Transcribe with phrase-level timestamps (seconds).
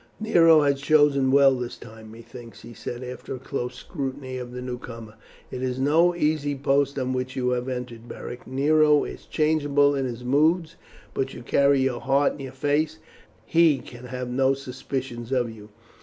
[0.19, 4.59] "Nero has chosen well this time, methinks," he said after a close scrutiny of the
[4.59, 5.13] newcomer.
[5.51, 8.47] "It is no easy post on which you have entered, Beric.
[8.47, 10.75] Nero is changeable in his moods,
[11.13, 15.31] but you carry your heart in your face, and even he can have no suspicions
[15.31, 15.69] of you.